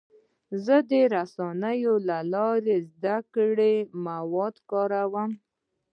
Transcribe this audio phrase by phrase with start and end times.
[0.65, 3.73] زه د رسنیو له لارې د زده کړې
[4.05, 5.31] مواد کاروم.